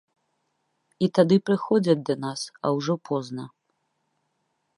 [1.07, 3.45] І тады прыходзяць да нас, а ўжо позна.